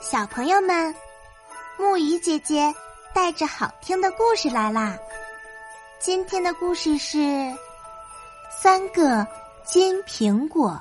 [0.00, 0.94] 小朋友们，
[1.76, 2.72] 木鱼姐姐
[3.12, 4.96] 带着好听的故事来啦！
[5.98, 7.18] 今天的故事是
[8.62, 9.26] 三个
[9.66, 10.80] 金苹果。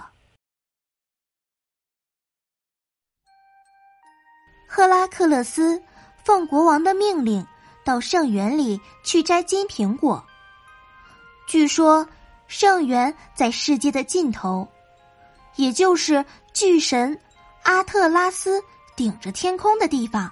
[4.67, 5.81] 赫拉克勒斯
[6.23, 7.45] 奉国王的命令
[7.83, 10.23] 到圣园里去摘金苹果。
[11.47, 12.07] 据说
[12.47, 14.67] 圣园在世界的尽头，
[15.55, 16.23] 也就是
[16.53, 17.19] 巨神
[17.63, 18.63] 阿特拉斯。
[18.97, 20.29] 顶着天空的地方，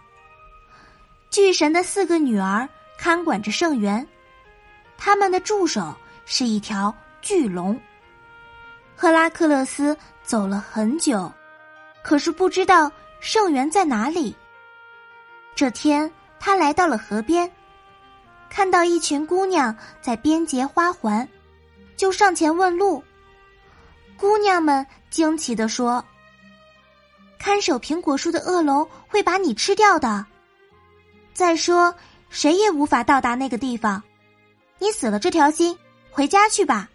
[1.30, 4.06] 巨神的四个女儿看管着圣园，
[4.98, 7.80] 他们的助手是一条巨龙。
[8.96, 11.32] 赫拉克勒斯走了很久，
[12.04, 14.36] 可是不知道圣园在哪里。
[15.54, 17.50] 这天，他来到了河边，
[18.50, 21.28] 看到一群姑娘在编结花环，
[21.96, 23.04] 就上前问路。
[24.18, 26.04] 姑娘们惊奇地说。
[27.46, 30.26] 看守苹果树的恶龙会把你吃掉的。
[31.32, 31.94] 再说，
[32.32, 34.02] 谁也无法到达那个地方。
[34.80, 35.78] 你死了这条心，
[36.10, 36.90] 回家去吧。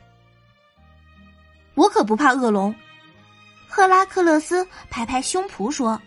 [1.77, 2.75] 我可不怕恶龙。
[3.69, 6.03] 赫拉克勒斯拍拍胸脯说：“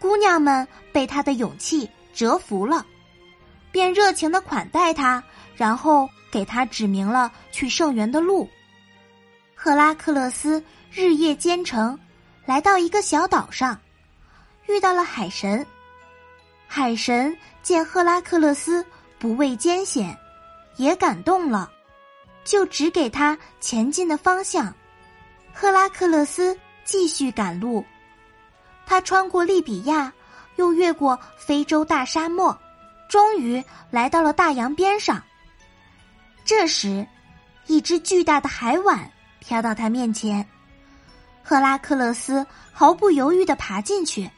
[0.00, 2.86] 姑娘们被他的勇气折服了，
[3.70, 5.22] 便热情的款待他，
[5.54, 8.48] 然后给他指明了去圣园的路。”
[9.54, 12.00] 赫拉克勒斯日夜兼程。
[12.48, 13.78] 来到一个小岛上，
[14.68, 15.66] 遇到了海神。
[16.66, 18.82] 海神见赫拉克勒斯
[19.18, 20.16] 不畏艰险，
[20.76, 21.70] 也感动了，
[22.44, 24.72] 就指给他前进的方向。
[25.52, 27.84] 赫拉克勒斯继续赶路，
[28.86, 30.10] 他穿过利比亚，
[30.56, 32.58] 又越过非洲大沙漠，
[33.10, 35.22] 终于来到了大洋边上。
[36.46, 37.06] 这时，
[37.66, 40.48] 一只巨大的海碗飘到他面前。
[41.48, 44.30] 赫拉克勒斯毫不犹豫的爬进去。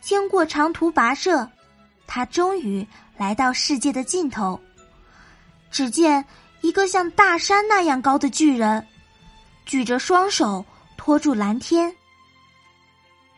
[0.00, 1.50] 经过长途跋涉，
[2.06, 4.60] 他终于来到世界的尽头。
[5.72, 6.24] 只见
[6.60, 8.86] 一个像大山那样高的巨人，
[9.66, 10.64] 举着双手
[10.96, 11.92] 托住蓝天。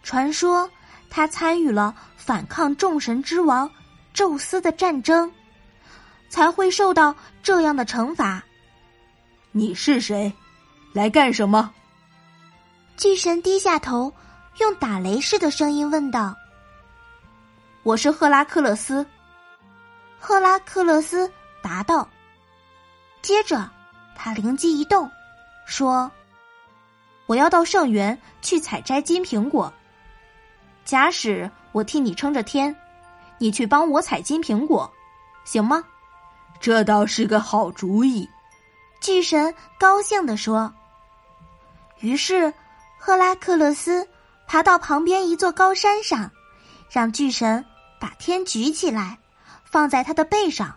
[0.03, 0.71] 传说
[1.09, 3.71] 他参与了反抗众神之王
[4.13, 5.33] 宙斯的战争，
[6.29, 8.45] 才会受到这样的惩罚。
[9.53, 10.31] 你是谁？
[10.93, 11.73] 来干什么？
[12.97, 14.11] 巨神低下头，
[14.57, 16.35] 用打雷似的声音问道
[17.85, 19.07] ：“我是赫拉克勒斯。”
[20.19, 21.31] 赫拉克勒斯
[21.63, 22.09] 答道。
[23.21, 23.71] 接着，
[24.15, 25.11] 他灵机一动，
[25.67, 26.11] 说
[27.27, 29.71] ：“我要到圣园去采摘金苹果。
[30.87, 32.75] 假使我替你撑着天，
[33.37, 34.91] 你去帮我采金苹果，
[35.45, 35.85] 行吗？”
[36.59, 38.27] 这倒是个好主意。”
[39.03, 40.73] 巨神高兴地说。
[42.01, 42.51] 于是。
[43.07, 44.05] 赫拉克勒斯
[44.49, 46.29] 爬到旁边一座高山上，
[46.91, 47.65] 让巨神
[48.01, 49.17] 把天举起来，
[49.63, 50.75] 放在他的背上。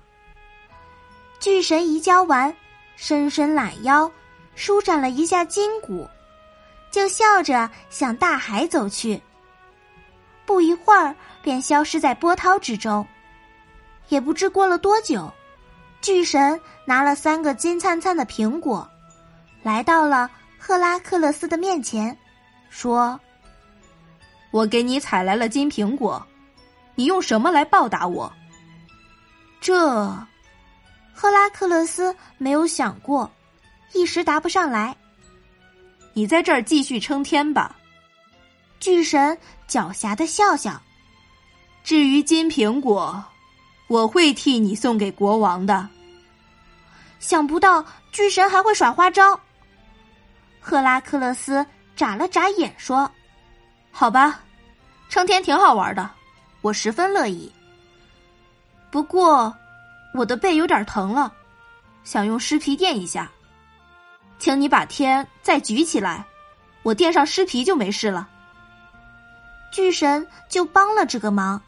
[1.40, 2.56] 巨神移交完，
[2.96, 4.12] 伸伸懒腰，
[4.54, 6.08] 舒展了一下筋骨，
[6.92, 9.20] 就笑着向大海走去。
[10.46, 13.04] 不一会儿，便消失在波涛之中。
[14.10, 15.34] 也不知过了多久，
[16.00, 18.88] 巨神拿了三个金灿灿的苹果，
[19.64, 20.30] 来到了。
[20.60, 22.16] 赫拉克勒斯的面前，
[22.70, 23.20] 说
[24.52, 26.24] ：“我给你采来了金苹果，
[26.94, 28.32] 你用什么来报答我？”
[29.60, 29.74] 这，
[31.14, 33.32] 赫拉克勒斯没有想过，
[33.94, 34.96] 一时答不上来。
[36.14, 37.76] 你在这儿继续撑天吧。
[38.80, 39.38] 巨神
[39.68, 40.80] 狡黠的笑笑。
[41.84, 43.24] 至于金苹果，
[43.88, 45.88] 我会替你送给国王的。
[47.20, 49.40] 想不到巨神还会耍花招。
[50.60, 51.66] 赫拉克勒斯
[51.96, 53.10] 眨了眨眼，说
[53.92, 54.42] ：“好吧，
[55.10, 56.10] 撑天挺好玩的，
[56.62, 57.52] 我十分乐意。
[58.92, 59.56] 不过，
[60.14, 61.32] 我的背有点疼了，
[62.04, 63.32] 想用尸皮垫一下。
[64.38, 66.26] 请你把天再举起来，
[66.84, 68.30] 我垫上尸皮就没事了。”
[69.72, 71.62] 巨神就帮了这个忙。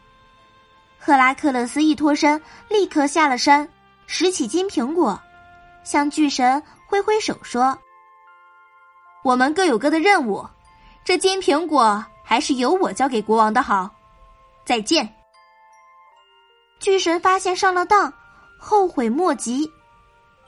[0.97, 3.67] 赫拉克勒斯一脱身，立刻下了山，
[4.07, 5.19] 拾起金苹果，
[5.83, 7.77] 向巨神挥挥手说。
[9.23, 10.45] 我们各有各的任务，
[11.03, 13.89] 这金苹果还是由我交给国王的好。
[14.65, 15.07] 再见。
[16.79, 18.11] 巨神发现上了当，
[18.59, 19.71] 后悔莫及，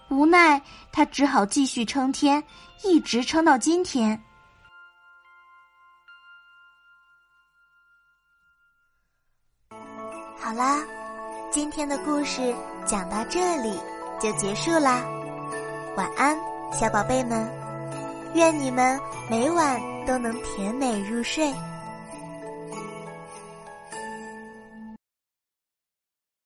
[0.10, 0.62] 无奈
[0.92, 2.44] 他只好继续撑天，
[2.84, 4.20] 一直撑到今天。
[10.40, 10.84] 好啦，
[11.52, 12.54] 今天的故事
[12.86, 13.80] 讲到这里
[14.20, 15.04] 就结束啦，
[15.96, 16.36] 晚安，
[16.72, 17.63] 小宝贝们。
[18.34, 19.00] 愿你们
[19.30, 21.54] 每晚都能甜美入睡。